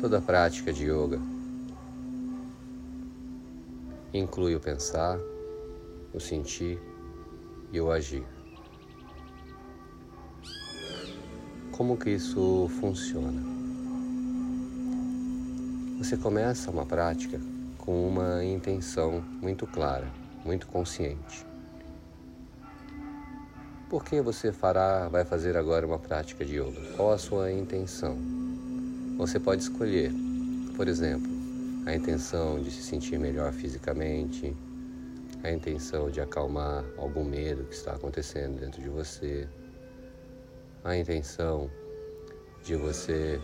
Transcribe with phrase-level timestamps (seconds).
[0.00, 1.20] Toda prática de yoga
[4.14, 5.18] inclui o pensar,
[6.14, 6.80] o sentir
[7.70, 8.24] e o agir.
[11.70, 13.42] Como que isso funciona?
[15.98, 17.38] Você começa uma prática
[17.76, 20.10] com uma intenção muito clara,
[20.46, 21.44] muito consciente.
[23.90, 26.80] Por que você fará, vai fazer agora uma prática de yoga?
[26.96, 28.29] Qual a sua intenção?
[29.20, 30.10] Você pode escolher,
[30.74, 31.30] por exemplo,
[31.84, 34.56] a intenção de se sentir melhor fisicamente,
[35.44, 39.46] a intenção de acalmar algum medo que está acontecendo dentro de você,
[40.82, 41.70] a intenção
[42.64, 43.38] de você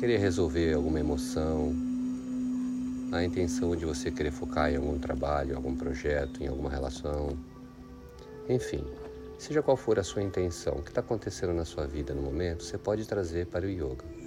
[0.00, 1.74] querer resolver alguma emoção,
[3.12, 7.38] a intenção de você querer focar em algum trabalho, algum projeto, em alguma relação,
[8.48, 8.82] enfim,
[9.38, 12.64] seja qual for a sua intenção, o que está acontecendo na sua vida no momento,
[12.64, 14.21] você pode trazer para o yoga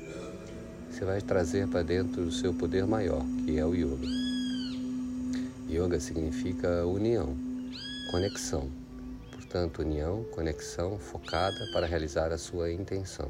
[0.95, 4.07] você vai trazer para dentro o seu poder maior, que é o yoga.
[5.69, 7.35] Yoga significa união,
[8.11, 8.69] conexão.
[9.29, 13.29] Portanto, união, conexão focada para realizar a sua intenção.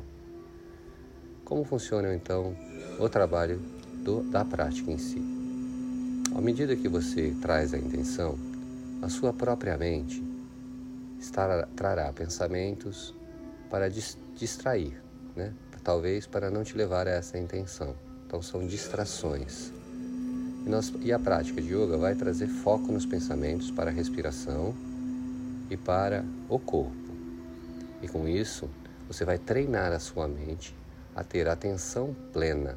[1.43, 2.55] Como funciona então
[2.99, 3.59] o trabalho
[4.03, 5.19] do, da prática em si?
[6.36, 8.38] À medida que você traz a intenção,
[9.02, 10.23] a sua própria mente
[11.19, 13.16] estará, trará pensamentos
[13.71, 15.02] para distrair,
[15.36, 15.52] né?
[15.86, 17.95] Talvez para não te levar a essa intenção.
[18.25, 19.72] Então são distrações.
[20.66, 24.73] E, nós, e a prática de yoga vai trazer foco nos pensamentos para a respiração
[25.69, 26.95] e para o corpo.
[28.02, 28.67] E com isso,
[29.08, 30.75] você vai treinar a sua mente
[31.16, 32.75] a ter atenção plena.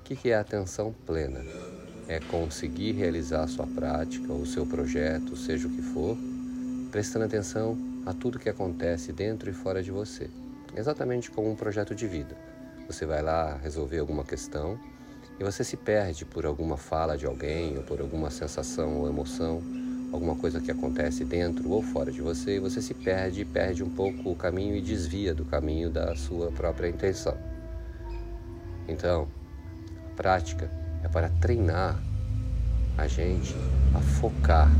[0.00, 1.40] O que é atenção plena?
[2.06, 6.16] É conseguir realizar a sua prática, o seu projeto, seja o que for,
[6.92, 10.30] prestando atenção a tudo que acontece dentro e fora de você
[10.76, 12.36] exatamente como um projeto de vida.
[12.86, 14.78] Você vai lá resolver alguma questão
[15.38, 19.62] e você se perde por alguma fala de alguém ou por alguma sensação ou emoção,
[20.12, 23.82] alguma coisa que acontece dentro ou fora de você, e você se perde e perde
[23.82, 27.36] um pouco o caminho e desvia do caminho da sua própria intenção.
[28.86, 29.26] Então,
[30.12, 30.70] a prática
[31.02, 32.00] é para treinar
[32.96, 33.56] a gente
[33.92, 34.70] a focar,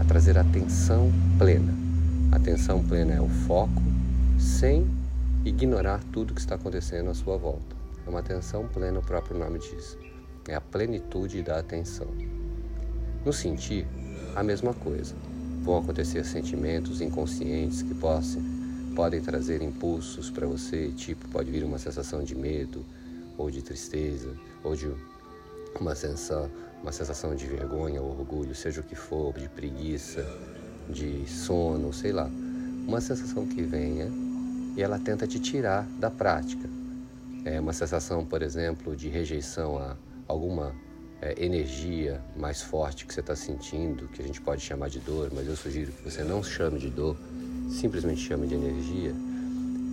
[0.00, 1.72] a trazer atenção plena.
[2.32, 3.82] Atenção plena é o foco
[4.38, 4.84] sem
[5.44, 7.76] ignorar tudo que está acontecendo à sua volta.
[8.06, 9.96] É uma atenção plena, o próprio nome diz.
[10.48, 12.08] É a plenitude da atenção.
[13.24, 13.86] No sentir,
[14.34, 15.14] a mesma coisa.
[15.62, 18.42] Vão acontecer sentimentos inconscientes que possam,
[18.96, 22.84] podem trazer impulsos para você, tipo, pode vir uma sensação de medo,
[23.38, 24.90] ou de tristeza, ou de
[25.80, 26.50] uma sensação,
[26.82, 30.26] uma sensação de vergonha ou orgulho, seja o que for, de preguiça,
[30.88, 32.28] de sono, sei lá.
[32.86, 34.10] Uma sensação que venha
[34.76, 36.68] e ela tenta te tirar da prática.
[37.44, 39.96] É uma sensação, por exemplo, de rejeição a
[40.28, 40.74] alguma
[41.20, 45.30] é, energia mais forte que você está sentindo, que a gente pode chamar de dor,
[45.34, 47.16] mas eu sugiro que você não chame de dor,
[47.70, 49.14] simplesmente chame de energia.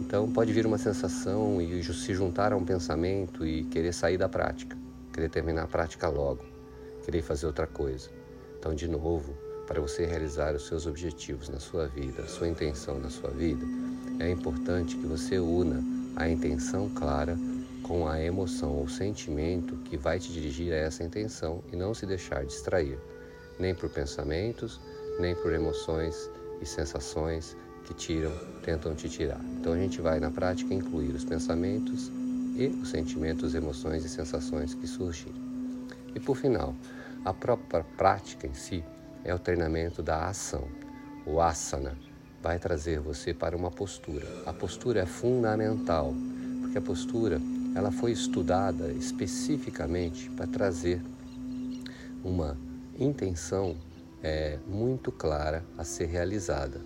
[0.01, 4.27] Então pode vir uma sensação e se juntar a um pensamento e querer sair da
[4.27, 4.77] prática,
[5.13, 6.43] querer terminar a prática logo,
[7.05, 8.09] querer fazer outra coisa.
[8.57, 9.33] Então, de novo,
[9.67, 13.63] para você realizar os seus objetivos na sua vida, a sua intenção na sua vida,
[14.19, 15.81] é importante que você una
[16.15, 17.37] a intenção clara
[17.81, 22.05] com a emoção ou sentimento que vai te dirigir a essa intenção e não se
[22.05, 22.99] deixar distrair,
[23.57, 24.79] nem por pensamentos,
[25.19, 26.29] nem por emoções
[26.61, 28.31] e sensações que tiram,
[28.63, 29.39] tentam te tirar.
[29.57, 32.11] Então a gente vai na prática incluir os pensamentos
[32.55, 35.41] e os sentimentos, emoções e sensações que surgirem.
[36.13, 36.75] E por final,
[37.23, 38.83] a própria prática em si
[39.23, 40.67] é o treinamento da ação,
[41.25, 41.95] o asana,
[42.41, 44.25] vai trazer você para uma postura.
[44.45, 46.13] A postura é fundamental,
[46.61, 47.41] porque a postura
[47.75, 51.01] ela foi estudada especificamente para trazer
[52.23, 52.57] uma
[52.97, 53.75] intenção
[54.23, 56.81] é, muito clara a ser realizada,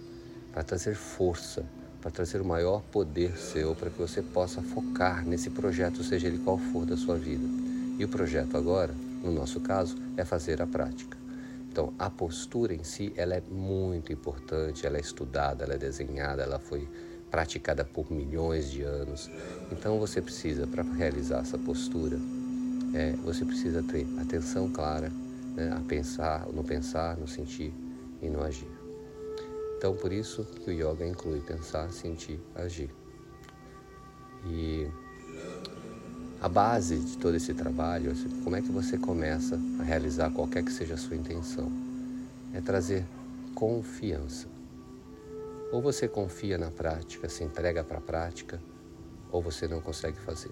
[0.51, 1.65] para trazer força,
[2.01, 6.39] para trazer o maior poder seu, para que você possa focar nesse projeto, seja ele
[6.39, 7.45] qual for da sua vida.
[7.97, 11.22] E o projeto agora, no nosso caso, é fazer a prática.
[11.73, 16.43] Então, a postura em si, ela é muito importante, ela é estudada, ela é desenhada,
[16.43, 16.87] ela foi
[17.31, 19.27] praticada por milhões de anos.
[19.71, 22.19] Então, você precisa, para realizar essa postura,
[22.93, 25.11] é, você precisa ter atenção clara
[25.55, 27.73] né, a pensar, no pensar, no sentir
[28.21, 28.69] e no agir.
[29.75, 32.91] Então, por isso que o yoga inclui pensar, sentir, agir.
[34.45, 34.87] E
[36.43, 40.61] a base de todo esse trabalho, assim, como é que você começa a realizar qualquer
[40.61, 41.71] que seja a sua intenção?
[42.53, 43.05] É trazer
[43.55, 44.45] confiança.
[45.71, 48.59] Ou você confia na prática, se entrega para a prática,
[49.31, 50.51] ou você não consegue fazer.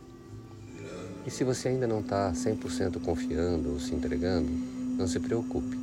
[1.25, 4.49] E se você ainda não está 100% confiando ou se entregando,
[4.97, 5.75] não se preocupe.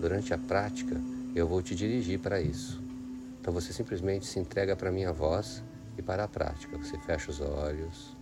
[0.00, 0.94] Durante a prática,
[1.34, 2.80] eu vou te dirigir para isso.
[3.40, 5.60] Então você simplesmente se entrega para a minha voz
[5.98, 6.78] e para a prática.
[6.78, 8.15] Você fecha os olhos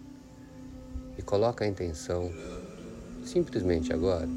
[1.19, 2.31] e coloca a intenção,
[3.25, 4.29] simplesmente agora,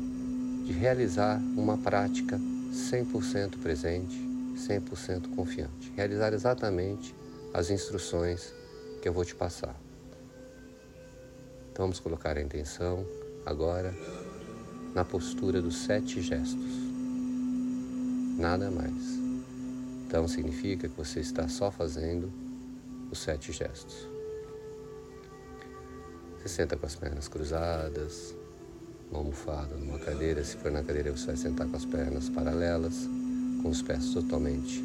[0.66, 2.40] de realizar uma prática
[2.72, 4.18] 100% presente,
[4.58, 5.92] 100% confiante.
[5.96, 7.16] Realizar exatamente
[7.54, 8.54] as instruções
[9.02, 9.76] que eu vou te passar.
[11.72, 13.06] Então vamos colocar a intenção
[13.46, 13.94] agora
[14.94, 16.72] na postura dos sete gestos.
[18.38, 19.18] Nada mais.
[20.06, 22.32] Então significa que você está só fazendo
[23.12, 24.08] os sete gestos.
[26.48, 28.34] Você senta com as pernas cruzadas,
[29.12, 30.42] uma almofada numa cadeira.
[30.46, 33.06] Se for na cadeira, você vai sentar com as pernas paralelas,
[33.62, 34.82] com os pés totalmente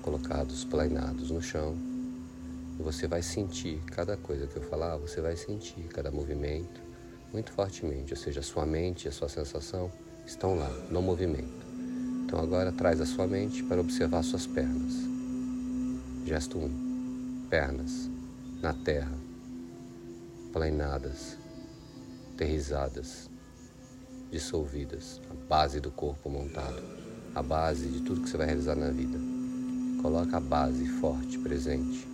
[0.00, 1.76] colocados, planeados no chão.
[2.80, 6.80] E você vai sentir cada coisa que eu falar, você vai sentir cada movimento
[7.34, 9.92] muito fortemente, ou seja, a sua mente e a sua sensação
[10.24, 11.66] estão lá, no movimento.
[12.24, 14.94] Então agora traz a sua mente para observar suas pernas.
[16.24, 16.64] Gesto 1.
[16.64, 18.08] Um, pernas
[18.62, 19.12] na terra,
[20.54, 21.36] planeadas,
[22.32, 23.28] aterrizadas,
[24.30, 26.80] dissolvidas, a base do corpo montado,
[27.34, 29.18] a base de tudo que você vai realizar na vida.
[30.00, 32.06] Coloca a base forte, presente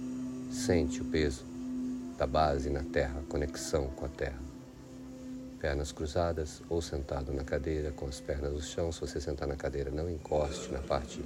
[0.51, 1.45] Sente o peso
[2.19, 4.41] da base na terra, conexão com a terra.
[5.61, 8.91] Pernas cruzadas ou sentado na cadeira com as pernas no chão.
[8.91, 11.23] Se você sentar na cadeira, não encoste na parte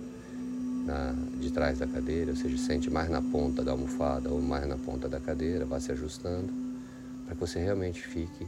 [0.84, 4.66] na, de trás da cadeira, ou seja, sente mais na ponta da almofada ou mais
[4.66, 6.63] na ponta da cadeira, vá se ajustando
[7.24, 8.44] para que você realmente fique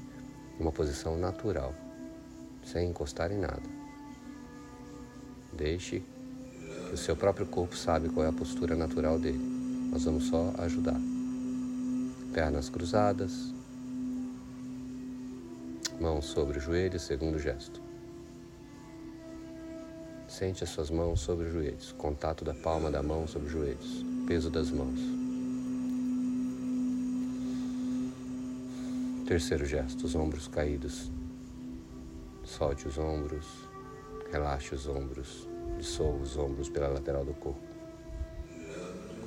[0.58, 1.74] em uma posição natural,
[2.64, 3.62] sem encostar em nada.
[5.52, 6.02] Deixe
[6.88, 9.38] que o seu próprio corpo sabe qual é a postura natural dele.
[9.90, 11.00] Nós vamos só ajudar.
[12.32, 13.54] Pernas cruzadas,
[16.00, 17.80] mãos sobre o joelho, segundo gesto.
[20.28, 24.04] Sente as suas mãos sobre os joelhos, contato da palma da mão sobre os joelhos,
[24.26, 25.15] peso das mãos.
[29.26, 31.10] Terceiro gesto, os ombros caídos.
[32.44, 33.44] Solte os ombros,
[34.30, 37.58] relaxe os ombros, dissolva os ombros pela lateral do corpo.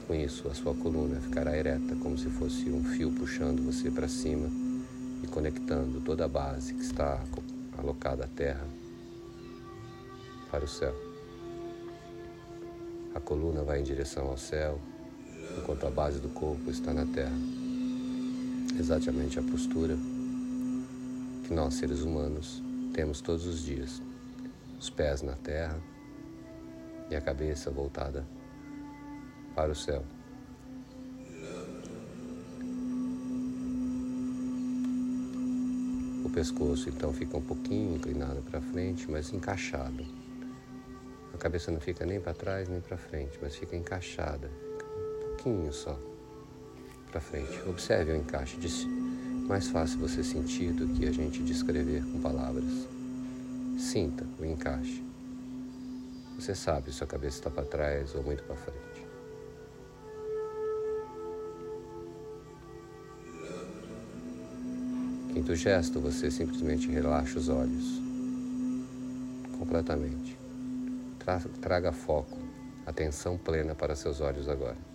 [0.07, 4.07] Com isso, a sua coluna ficará ereta, como se fosse um fio puxando você para
[4.07, 4.49] cima
[5.21, 7.21] e conectando toda a base que está
[7.77, 8.65] alocada à terra
[10.49, 10.95] para o céu.
[13.13, 14.79] A coluna vai em direção ao céu,
[15.57, 17.58] enquanto a base do corpo está na terra.
[18.79, 19.97] Exatamente a postura
[21.45, 24.01] que nós, seres humanos, temos todos os dias.
[24.79, 25.77] Os pés na terra
[27.11, 28.25] e a cabeça voltada
[29.53, 30.01] para o céu.
[36.23, 40.05] O pescoço então fica um pouquinho inclinado para frente, mas encaixado.
[41.33, 45.73] A cabeça não fica nem para trás nem para frente, mas fica encaixada, um pouquinho
[45.73, 46.08] só
[47.09, 47.61] para frente.
[47.67, 48.57] Observe o encaixe,
[49.47, 52.87] mais fácil você sentir do que a gente descrever com palavras.
[53.77, 55.03] Sinta o encaixe.
[56.37, 58.79] Você sabe se a cabeça está para trás ou muito para frente.
[65.33, 68.01] Quinto gesto, você simplesmente relaxa os olhos.
[69.57, 70.37] Completamente.
[71.61, 72.37] Traga foco,
[72.85, 74.88] atenção plena para seus olhos agora.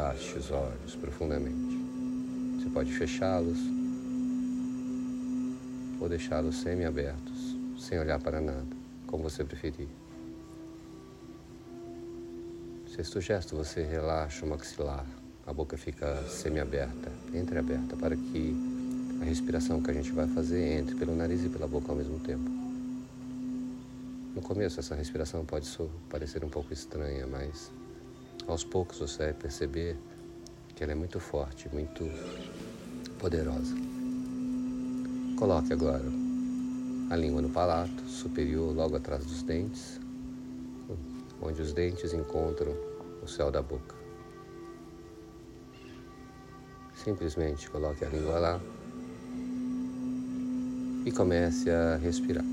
[0.00, 1.78] Relaxe os olhos profundamente.
[2.56, 3.58] Você pode fechá-los
[6.00, 8.64] ou deixá-los semi-abertos, sem olhar para nada,
[9.06, 9.88] como você preferir.
[12.96, 15.04] Sexto gesto, você relaxa o maxilar
[15.46, 18.56] a boca fica semi-aberta, entreaberta, para que
[19.20, 22.18] a respiração que a gente vai fazer entre pelo nariz e pela boca ao mesmo
[22.20, 22.50] tempo.
[24.34, 25.68] No começo, essa respiração pode
[26.08, 27.70] parecer um pouco estranha, mas
[28.50, 29.96] aos poucos você vai perceber
[30.74, 32.04] que ela é muito forte, muito
[33.18, 33.74] poderosa.
[35.38, 36.04] Coloque agora
[37.10, 40.00] a língua no palato superior, logo atrás dos dentes,
[41.40, 42.74] onde os dentes encontram
[43.22, 43.94] o céu da boca.
[46.94, 48.60] Simplesmente coloque a língua lá
[51.04, 52.44] e comece a respirar.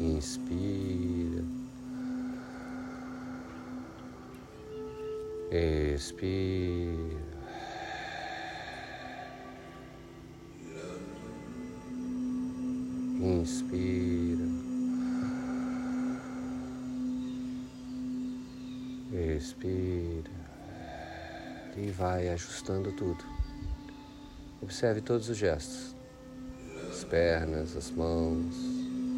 [0.00, 1.61] Inspira.
[5.54, 6.96] Expira.
[13.20, 14.48] Inspira.
[19.12, 20.30] Expira.
[21.76, 23.22] e vai ajustando tudo.
[24.62, 25.94] Observe todos os gestos:
[26.88, 28.56] as pernas, as mãos,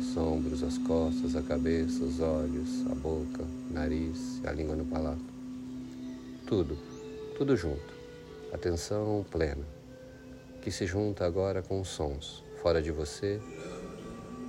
[0.01, 4.85] os ombros, as costas, a cabeça, os olhos, a boca, o nariz, a língua no
[4.85, 5.34] palato.
[6.47, 6.77] Tudo,
[7.39, 7.95] tudo junto.
[8.53, 9.65] Atenção plena,
[10.61, 13.41] que se junta agora com os sons fora de você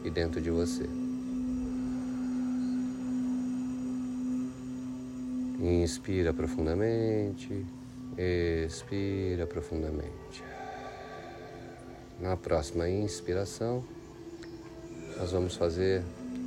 [0.03, 0.83] e dentro de você.
[5.61, 7.65] Inspira profundamente,
[8.17, 10.43] expira profundamente.
[12.19, 13.83] Na próxima inspiração,
[15.17, 16.03] nós vamos fazer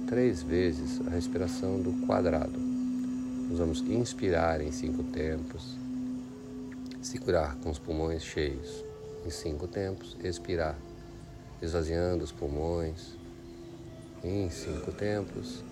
[0.07, 2.78] três vezes a respiração do quadrado.
[3.49, 5.75] Nós vamos inspirar em cinco tempos,
[7.01, 8.85] segurar com os pulmões cheios
[9.25, 10.77] em cinco tempos, expirar,
[11.63, 13.17] esvaziando os pulmões
[14.23, 15.65] em cinco tempos,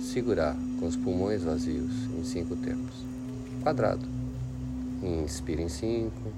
[0.00, 2.94] segurar com os pulmões vazios em cinco tempos.
[3.62, 4.06] Quadrado.
[5.02, 6.32] Inspira em cinco.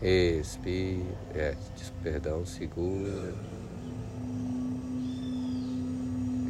[0.00, 1.02] Expira,
[1.34, 1.56] é,
[2.02, 3.34] perdão, segura.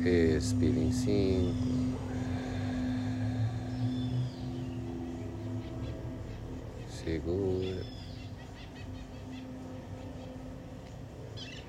[0.02, 1.98] Expira em cinco.
[6.88, 7.84] Segura.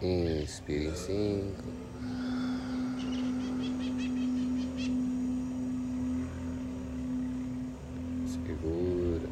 [0.01, 1.63] Inspire em cinco.
[8.25, 9.29] Segura.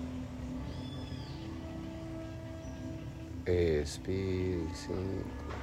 [3.47, 5.58] Expire em cinco.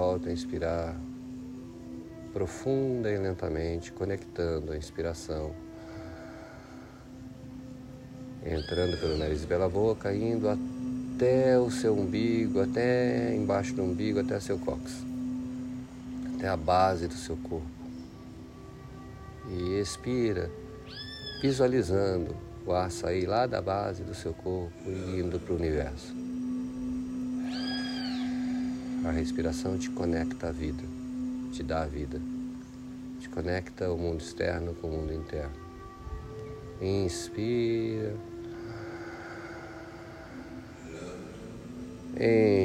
[0.00, 0.96] Volta a inspirar
[2.32, 5.52] profunda e lentamente, conectando a inspiração
[8.42, 14.20] entrando pelo nariz e pela boca, indo até o seu umbigo, até embaixo do umbigo,
[14.20, 15.04] até seu cóccix,
[16.34, 17.68] até a base do seu corpo.
[19.50, 20.50] E expira,
[21.42, 26.19] visualizando o ar sair lá da base do seu corpo e indo para o universo.
[29.04, 30.82] A respiração te conecta à vida,
[31.52, 32.20] te dá a vida,
[33.18, 35.56] te conecta o mundo externo com o mundo interno.
[36.80, 38.14] Inspira.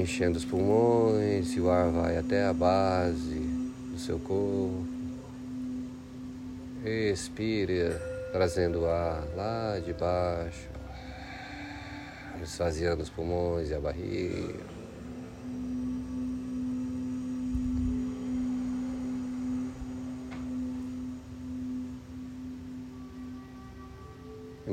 [0.06, 3.39] enchendo os pulmões e o ar vai até a base
[3.92, 4.86] do seu corpo.
[6.84, 8.00] Expira,
[8.32, 10.68] trazendo o ar lá de baixo,
[12.44, 14.75] esvaziando os pulmões e a barriga.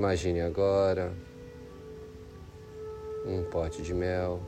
[0.02, 1.12] Imagine agora
[3.24, 4.42] um pote de mel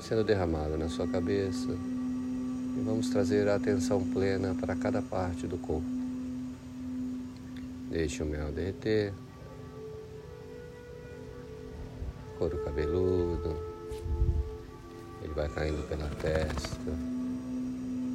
[0.00, 5.56] sendo derramado na sua cabeça e vamos trazer a atenção plena para cada parte do
[5.58, 5.86] corpo.
[7.88, 9.14] Deixe o mel derreter,
[12.36, 13.56] couro cabeludo,
[15.22, 16.90] ele vai caindo pela testa,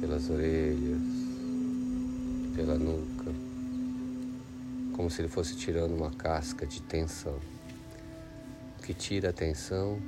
[0.02, 1.00] pelas orelhas,
[2.54, 3.45] pela nuca,
[4.96, 7.38] como se ele fosse tirando uma casca de tensão.
[8.78, 10.00] O que tira a tensão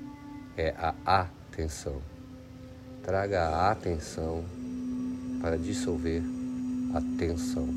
[0.56, 2.00] é a atenção.
[3.02, 4.44] Traga a atenção
[5.42, 6.22] para dissolver
[6.94, 7.68] a tensão.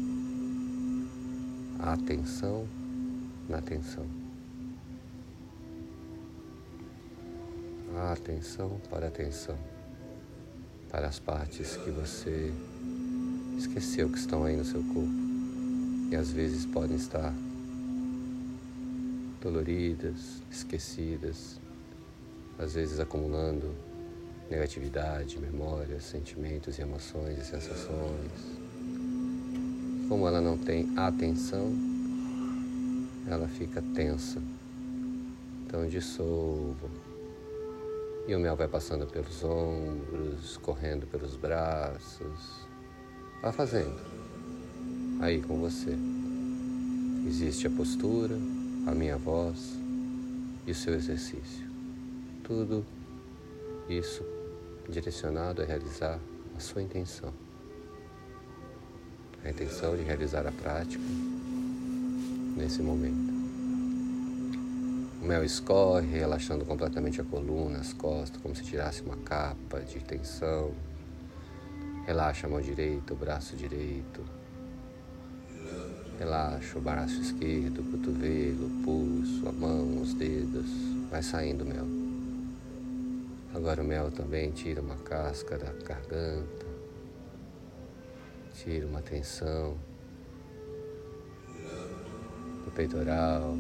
[1.80, 2.66] A atenção
[3.50, 4.06] na atenção.
[7.98, 9.58] A atenção para a atenção.
[10.90, 12.54] Para as partes que você
[13.58, 15.21] esqueceu que estão aí no seu corpo
[16.12, 17.34] e às vezes podem estar
[19.42, 21.60] doloridas, esquecidas,
[22.60, 23.74] às vezes acumulando
[24.50, 28.32] negatividade, memórias, sentimentos e emoções e sensações.
[30.10, 31.74] Como ela não tem atenção,
[33.26, 34.42] ela fica tensa.
[35.66, 36.90] Então dissolva.
[38.28, 42.68] E o mel vai passando pelos ombros, correndo pelos braços.
[43.42, 44.31] Vá fazendo.
[45.22, 45.98] Aí com você.
[47.26, 48.36] Existe a postura,
[48.86, 49.78] a minha voz
[50.68, 51.72] e o seu exercício
[52.52, 52.86] tudo
[53.88, 54.26] isso
[54.90, 56.20] direcionado a realizar
[56.54, 57.34] a sua intenção.
[59.42, 61.02] A intenção de realizar a prática
[62.58, 63.32] nesse momento.
[65.22, 70.00] O mel escorre, relaxando completamente a coluna, as costas, como se tirasse uma capa de
[70.04, 70.74] tensão.
[72.06, 74.22] Relaxa a mão direita, o braço direito.
[76.22, 80.70] Relaxa o braço esquerdo, o cotovelo, o pulso, a mão, os dedos.
[81.10, 81.88] Vai saindo o mel
[83.56, 86.66] Agora o mel também tira uma casca da garganta,
[88.54, 89.76] tira uma tensão
[92.66, 93.56] do peitoral,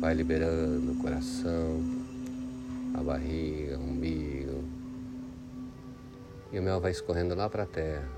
[0.00, 1.82] vai liberando o coração,
[2.94, 4.62] a barriga, o umbigo.
[6.52, 8.17] E o mel vai escorrendo lá para a terra.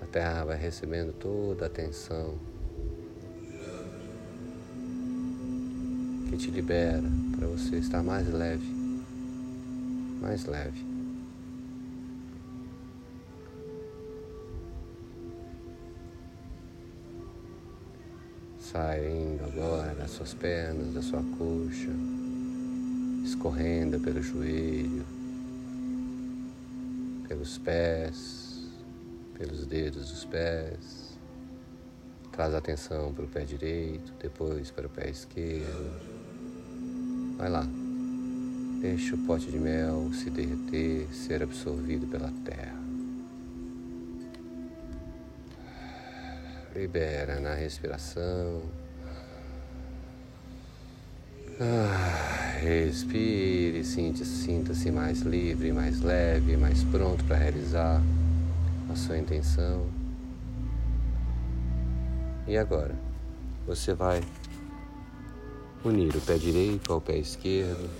[0.00, 2.38] A terra vai recebendo toda a atenção
[6.28, 7.02] que te libera
[7.36, 8.66] para você estar mais leve,
[10.20, 10.84] mais leve.
[18.60, 21.92] Saindo agora das suas pernas, da sua coxa,
[23.24, 25.06] escorrendo pelo joelho,
[27.28, 28.45] pelos pés,
[29.36, 31.16] pelos dedos dos pés.
[32.32, 35.90] Traz atenção para o pé direito, depois para o pé esquerdo.
[37.36, 37.66] Vai lá.
[38.80, 42.76] Deixa o pote de mel se derreter, ser absorvido pela terra.
[46.74, 48.62] Libera na respiração.
[51.58, 58.02] Ah, respire, sinta-se mais livre, mais leve, mais pronto para realizar
[58.90, 59.86] a sua intenção.
[62.46, 62.94] E agora?
[63.66, 64.22] Você vai
[65.84, 67.90] unir o pé direito ao pé esquerdo.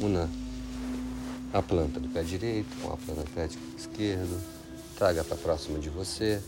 [0.00, 0.28] Una
[1.52, 4.40] a planta do pé direito com a planta do pé esquerdo.
[4.96, 6.42] Traga para próximo de você.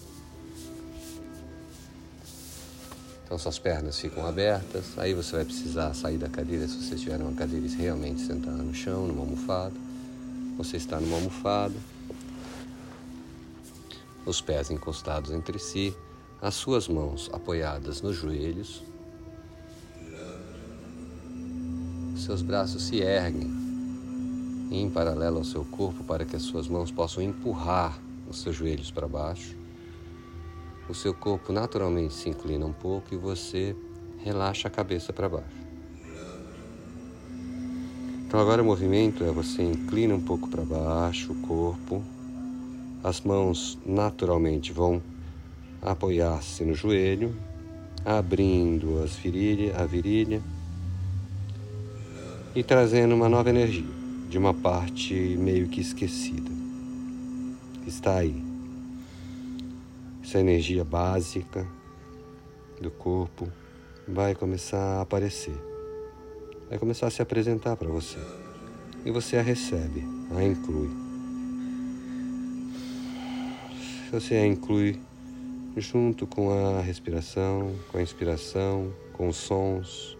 [3.30, 4.98] Então suas pernas ficam abertas.
[4.98, 8.52] Aí você vai precisar sair da cadeira se você tiver uma cadeira e realmente sentar
[8.52, 9.72] no chão, numa almofada.
[10.58, 11.76] Você está numa almofada.
[14.26, 15.96] Os pés encostados entre si
[16.42, 18.82] as suas mãos apoiadas nos joelhos,
[22.16, 23.48] seus braços se erguem
[24.72, 27.96] em paralelo ao seu corpo para que as suas mãos possam empurrar
[28.28, 29.59] os seus joelhos para baixo.
[30.90, 33.76] O seu corpo naturalmente se inclina um pouco e você
[34.24, 35.60] relaxa a cabeça para baixo.
[38.26, 42.02] Então agora o movimento é você inclina um pouco para baixo o corpo,
[43.04, 45.00] as mãos naturalmente vão
[45.80, 47.36] apoiar-se no joelho,
[48.04, 50.42] abrindo as virilha, a virilha
[52.52, 53.86] e trazendo uma nova energia
[54.28, 56.50] de uma parte meio que esquecida.
[57.86, 58.49] Está aí.
[60.22, 61.66] Essa energia básica
[62.80, 63.50] do corpo
[64.06, 65.54] vai começar a aparecer.
[66.68, 68.18] Vai começar a se apresentar para você.
[69.04, 70.90] E você a recebe, a inclui.
[74.12, 75.00] Você a inclui
[75.76, 80.16] junto com a respiração, com a inspiração, com os sons.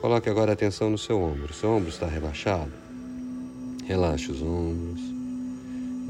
[0.00, 1.52] Coloque agora a atenção no seu ombro.
[1.52, 2.72] Seu ombro está relaxado?
[3.84, 5.09] Relaxe os ombros.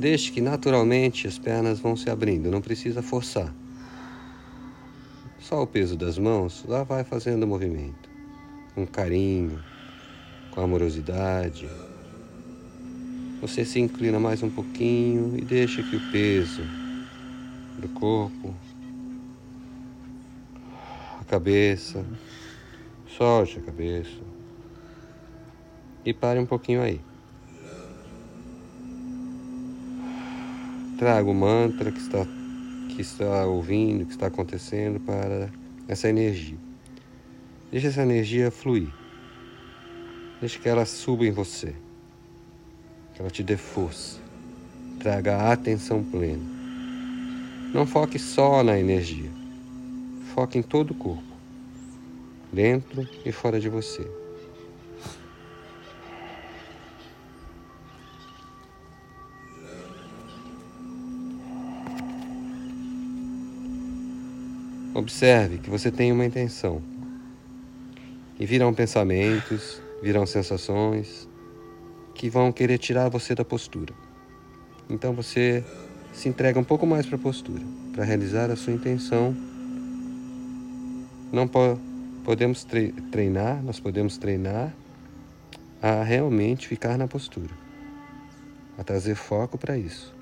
[0.00, 3.54] Deixe que naturalmente as pernas vão se abrindo, não precisa forçar.
[5.38, 8.08] Só o peso das mãos lá vai fazendo o movimento.
[8.74, 9.62] Com carinho,
[10.52, 11.68] com amorosidade.
[13.42, 16.62] Você se inclina mais um pouquinho e deixa que o peso
[17.78, 18.54] do corpo,
[21.20, 22.02] a cabeça,
[23.06, 24.16] solte a cabeça
[26.06, 27.09] e pare um pouquinho aí.
[31.00, 32.26] Traga o mantra que está,
[32.90, 35.48] que está ouvindo, que está acontecendo para
[35.88, 36.58] essa energia.
[37.72, 38.92] Deixe essa energia fluir.
[40.40, 41.74] Deixe que ela suba em você.
[43.14, 44.20] Que ela te dê força.
[44.98, 46.44] Traga a atenção plena.
[47.72, 49.30] Não foque só na energia.
[50.34, 51.32] Foque em todo o corpo,
[52.52, 54.06] dentro e fora de você.
[65.00, 66.82] Observe que você tem uma intenção.
[68.38, 71.26] E virão pensamentos, virão sensações
[72.14, 73.94] que vão querer tirar você da postura.
[74.90, 75.64] Então você
[76.12, 77.62] se entrega um pouco mais para a postura,
[77.94, 79.34] para realizar a sua intenção.
[81.32, 81.78] Não po
[82.22, 82.66] podemos
[83.10, 84.70] treinar, nós podemos treinar
[85.80, 87.54] a realmente ficar na postura,
[88.76, 90.19] a trazer foco para isso.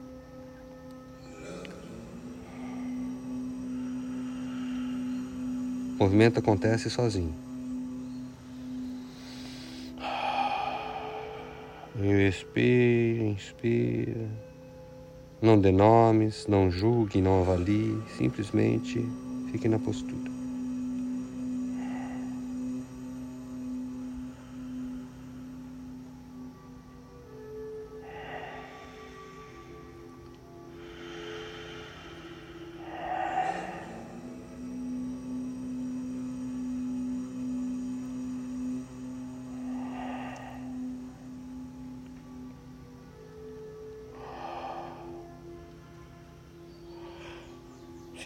[5.99, 7.35] O movimento acontece sozinho.
[12.01, 14.29] Respira, inspira.
[15.43, 19.05] Não dê nomes, não julgue, não avalie, simplesmente
[19.51, 20.38] fique na postura.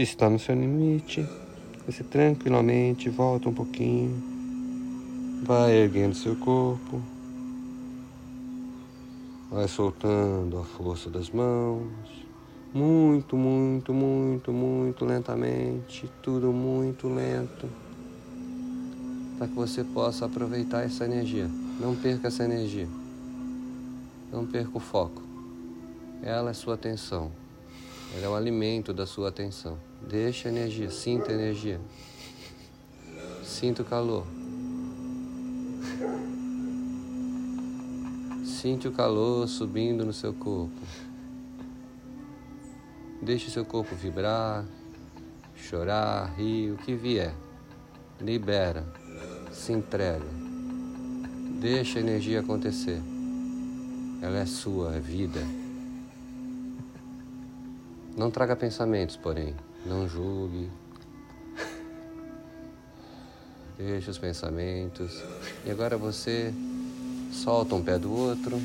[0.03, 1.25] Se está no seu limite,
[1.87, 4.21] você tranquilamente volta um pouquinho,
[5.45, 7.01] vai erguendo seu corpo,
[9.49, 11.87] vai soltando a força das mãos,
[12.75, 17.69] muito, muito, muito, muito lentamente, tudo muito lento,
[19.39, 21.49] para que você possa aproveitar essa energia.
[21.79, 22.89] Não perca essa energia,
[24.33, 25.23] não perca o foco.
[26.25, 27.31] Ela é sua atenção,
[28.17, 29.92] ela é o alimento da sua atenção.
[30.09, 31.81] Deixa a energia, sinta a energia.
[33.43, 34.27] Sinta o calor.
[38.45, 40.81] Sinta o calor subindo no seu corpo.
[43.21, 44.65] Deixe o seu corpo vibrar,
[45.57, 47.35] chorar, rir, o que vier.
[48.21, 48.85] Libera,
[49.53, 50.27] se entrega.
[51.61, 53.01] Deixa a energia acontecer.
[54.21, 55.41] Ela é sua, é vida.
[58.17, 59.55] Não traga pensamentos, porém.
[59.85, 60.71] Não julgue.
[63.77, 65.23] Deixe os pensamentos.
[65.65, 66.55] E agora você
[67.33, 68.57] solta um pé do outro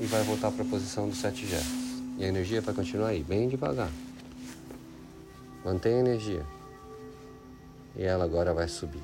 [0.00, 1.78] e vai voltar para a posição dos sete gestos.
[2.18, 3.90] E a energia vai continuar aí, bem devagar.
[5.64, 6.44] Mantenha a energia.
[7.96, 9.02] E ela agora vai subir.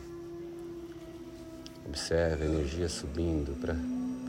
[1.86, 3.76] Observe a energia subindo para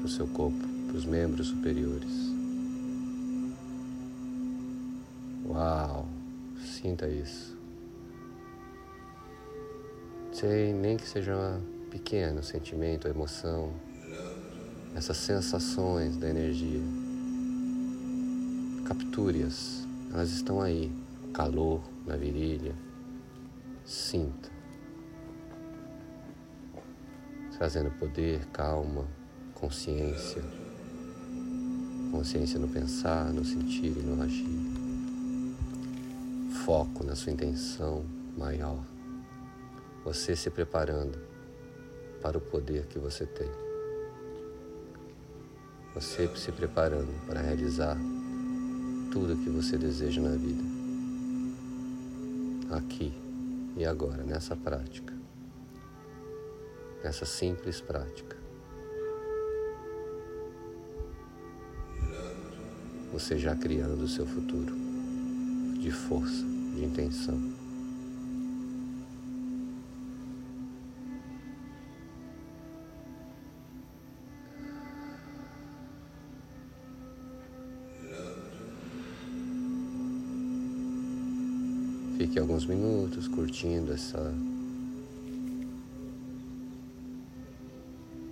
[0.03, 2.11] o seu corpo, para os membros superiores.
[5.45, 6.16] Uau!
[6.87, 7.53] Sinta isso.
[10.31, 11.59] Sei nem que seja
[11.91, 13.73] pequeno sentimento, emoção,
[14.95, 16.79] essas sensações da energia.
[18.87, 20.89] Capture-as, elas estão aí.
[21.33, 22.73] Calor na virilha.
[23.83, 24.49] Sinta.
[27.57, 29.05] Trazendo poder, calma,
[29.53, 30.41] consciência.
[32.13, 34.66] Consciência no pensar, no sentir e no agir
[36.67, 38.03] foco na sua intenção
[38.37, 38.83] maior.
[40.03, 41.17] Você se preparando
[42.21, 43.49] para o poder que você tem.
[45.95, 47.97] Você se preparando para realizar
[49.13, 50.61] tudo que você deseja na vida.
[52.71, 53.13] Aqui
[53.77, 55.13] e agora, nessa prática.
[57.01, 58.35] Nessa simples prática.
[63.13, 64.75] Você já criando o seu futuro
[65.79, 67.35] de força de intenção.
[82.17, 84.33] Fique alguns minutos curtindo essa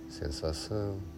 [0.08, 1.15] sensação.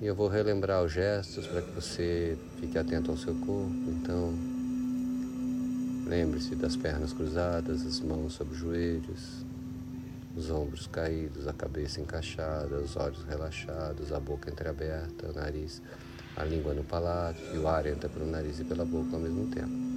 [0.00, 3.74] E eu vou relembrar os gestos para que você fique atento ao seu corpo.
[3.88, 4.32] Então,
[6.06, 9.44] lembre-se das pernas cruzadas, as mãos sobre os joelhos,
[10.36, 15.82] os ombros caídos, a cabeça encaixada, os olhos relaxados, a boca entreaberta, o nariz,
[16.36, 19.48] a língua no palato e o ar entra pelo nariz e pela boca ao mesmo
[19.48, 19.88] tempo.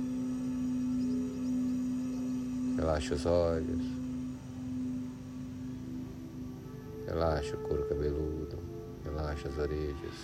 [2.76, 3.84] Relaxe os olhos.
[7.06, 8.61] Relaxe o couro cabeludo.
[9.22, 10.16] Relaxa as orelhas.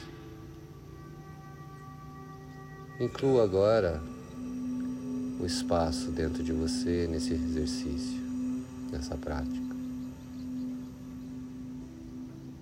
[2.99, 4.01] Inclua agora
[5.39, 8.19] o espaço dentro de você nesse exercício,
[8.91, 9.75] nessa prática.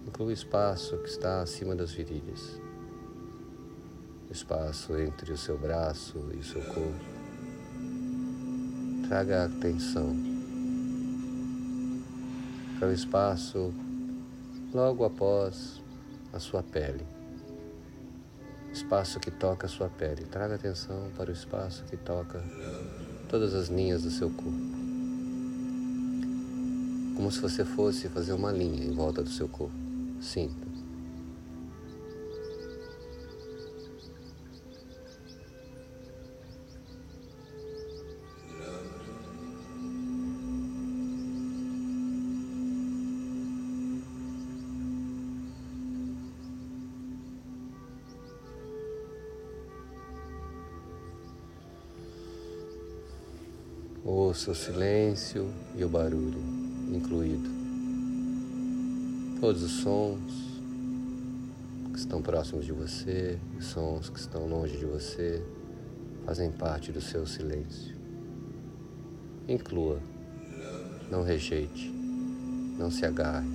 [0.05, 2.59] Inclua o espaço que está acima das virilhas,
[4.29, 7.05] o espaço entre o seu braço e o seu corpo.
[9.07, 10.13] Traga a atenção
[12.77, 13.73] para o espaço
[14.73, 15.84] logo após
[16.35, 17.05] a sua pele.
[18.73, 20.25] Espaço que toca a sua pele.
[20.25, 22.43] Traga atenção para o espaço que toca
[23.29, 24.75] todas as linhas do seu corpo.
[27.15, 29.73] Como se você fosse fazer uma linha em volta do seu corpo.
[30.19, 30.74] Sinta.
[54.51, 56.39] O silêncio e o barulho
[56.91, 57.49] incluído.
[59.39, 60.19] Todos os sons
[61.91, 65.41] que estão próximos de você, os sons que estão longe de você,
[66.25, 67.95] fazem parte do seu silêncio.
[69.47, 69.99] Inclua,
[71.09, 71.89] não rejeite,
[72.77, 73.49] não se agarre,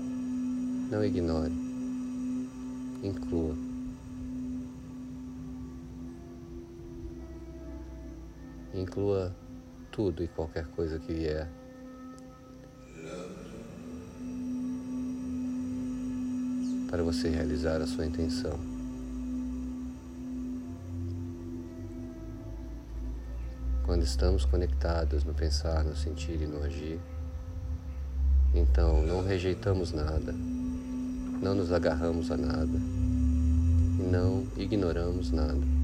[0.91, 1.53] não ignore.
[3.03, 3.55] Inclua.
[8.75, 9.35] Inclua
[9.91, 11.49] tudo e qualquer coisa que vier.
[16.89, 18.59] Para você realizar a sua intenção.
[23.85, 27.01] Quando estamos conectados no pensar, no sentir e no agir,
[28.55, 30.33] então não rejeitamos nada,
[31.43, 32.79] não nos agarramos a nada
[33.99, 35.80] e não ignoramos nada.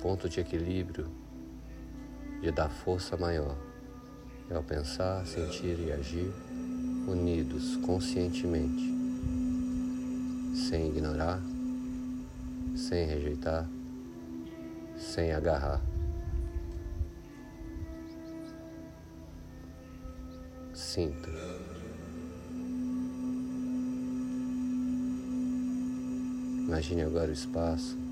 [0.00, 1.06] Ponto de equilíbrio
[2.40, 3.56] de dar força maior
[4.50, 6.32] é ao pensar, sentir e agir
[7.06, 8.82] unidos conscientemente,
[10.68, 11.40] sem ignorar,
[12.74, 13.68] sem rejeitar,
[14.96, 15.80] sem agarrar.
[20.74, 21.30] Sinta.
[26.66, 28.09] Imagine agora o espaço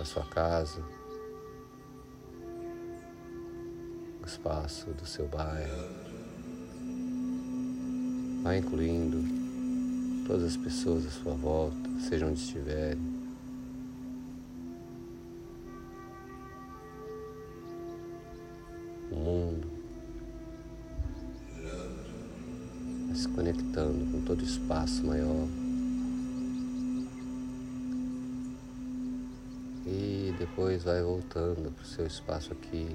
[0.00, 0.82] da sua casa,
[4.22, 5.76] o espaço do seu bairro.
[8.42, 9.22] Vai incluindo
[10.26, 11.76] todas as pessoas à sua volta,
[12.08, 13.20] seja onde estiverem.
[19.12, 19.68] O mundo.
[23.06, 25.59] Vai se conectando com todo o espaço maior.
[29.86, 32.94] E depois vai voltando para o seu espaço aqui,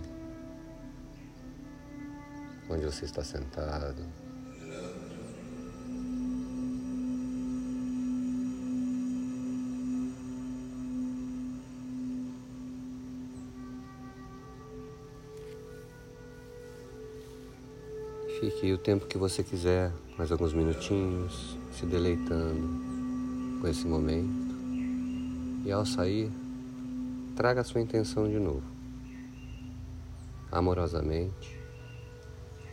[2.69, 4.04] onde você está sentado.
[18.39, 24.54] Fique o tempo que você quiser, mais alguns minutinhos, se deleitando com esse momento.
[25.65, 26.30] E ao sair,
[27.36, 28.63] traga a sua intenção de novo,
[30.50, 31.60] amorosamente,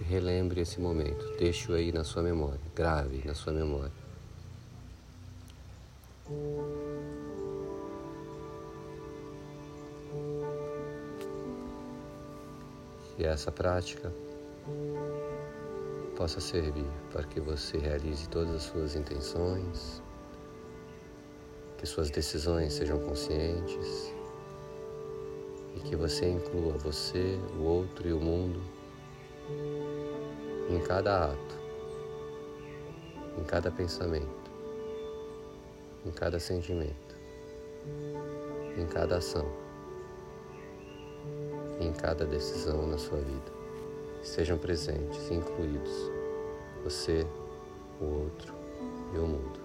[0.01, 1.37] relembre esse momento.
[1.37, 3.93] Deixe-o aí na sua memória, grave na sua memória.
[13.19, 14.13] E essa prática
[16.17, 20.01] possa servir para que você realize todas as suas intenções,
[21.79, 24.22] que suas decisões sejam conscientes
[25.77, 28.61] e que você inclua você, o outro e o mundo
[30.71, 31.59] em cada ato,
[33.39, 34.51] em cada pensamento,
[36.05, 37.17] em cada sentimento,
[38.77, 39.47] em cada ação,
[41.81, 43.63] em cada decisão na sua vida
[44.23, 46.11] estejam presentes incluídos
[46.85, 47.27] você,
[48.01, 48.55] o outro
[49.15, 49.62] e o mundo.